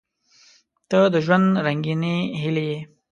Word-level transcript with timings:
•ته 0.89 0.99
د 1.13 1.15
ژوند 1.25 1.47
رنګینې 1.65 2.15
هیلې 2.41 2.63
یې. 2.71 2.79